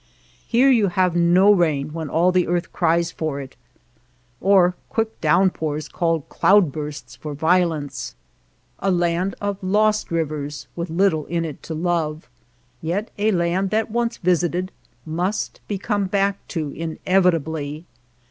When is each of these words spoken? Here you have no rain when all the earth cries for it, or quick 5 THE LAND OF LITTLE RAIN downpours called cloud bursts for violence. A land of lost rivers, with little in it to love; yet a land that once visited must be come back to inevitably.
Here 0.47 0.71
you 0.71 0.87
have 0.87 1.15
no 1.15 1.53
rain 1.53 1.93
when 1.93 2.09
all 2.09 2.31
the 2.31 2.47
earth 2.47 2.73
cries 2.73 3.11
for 3.11 3.39
it, 3.39 3.55
or 4.39 4.73
quick 4.89 5.09
5 5.21 5.21
THE 5.21 5.27
LAND 5.27 5.35
OF 5.35 5.37
LITTLE 5.37 5.37
RAIN 5.37 5.47
downpours 5.77 5.89
called 5.89 6.29
cloud 6.29 6.71
bursts 6.71 7.15
for 7.17 7.35
violence. 7.35 8.15
A 8.79 8.89
land 8.89 9.35
of 9.39 9.61
lost 9.61 10.09
rivers, 10.09 10.65
with 10.75 10.89
little 10.89 11.27
in 11.27 11.45
it 11.45 11.61
to 11.61 11.75
love; 11.75 12.27
yet 12.81 13.11
a 13.19 13.31
land 13.31 13.69
that 13.69 13.91
once 13.91 14.17
visited 14.17 14.71
must 15.05 15.61
be 15.67 15.77
come 15.77 16.07
back 16.07 16.47
to 16.47 16.71
inevitably. 16.71 17.85